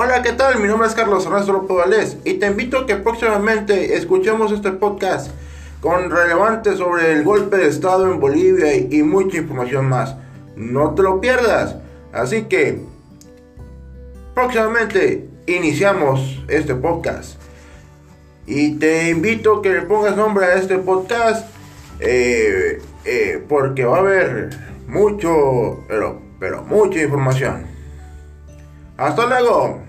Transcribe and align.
Hola, 0.00 0.22
¿qué 0.22 0.30
tal? 0.30 0.60
Mi 0.60 0.68
nombre 0.68 0.86
es 0.86 0.94
Carlos 0.94 1.26
Ernesto 1.26 1.60
Valdés 1.66 2.18
y 2.24 2.34
te 2.34 2.46
invito 2.46 2.78
a 2.78 2.86
que 2.86 2.94
próximamente 2.94 3.96
escuchemos 3.96 4.52
este 4.52 4.70
podcast 4.70 5.32
con 5.80 6.12
relevante 6.12 6.76
sobre 6.76 7.14
el 7.14 7.24
golpe 7.24 7.56
de 7.56 7.66
Estado 7.66 8.08
en 8.08 8.20
Bolivia 8.20 8.76
y 8.76 9.02
mucha 9.02 9.38
información 9.38 9.88
más. 9.88 10.14
No 10.54 10.94
te 10.94 11.02
lo 11.02 11.20
pierdas. 11.20 11.74
Así 12.12 12.42
que 12.44 12.80
próximamente 14.36 15.28
iniciamos 15.48 16.44
este 16.46 16.76
podcast. 16.76 17.32
Y 18.46 18.76
te 18.76 19.10
invito 19.10 19.56
a 19.56 19.62
que 19.62 19.70
le 19.70 19.82
pongas 19.82 20.16
nombre 20.16 20.46
a 20.46 20.54
este 20.54 20.78
podcast 20.78 21.44
eh, 21.98 22.80
eh, 23.04 23.44
porque 23.48 23.84
va 23.84 23.96
a 23.96 24.00
haber 24.00 24.50
mucho, 24.86 25.84
pero, 25.88 26.22
pero 26.38 26.62
mucha 26.62 27.02
información 27.02 27.77
hasta 28.98 29.26
luego. 29.26 29.80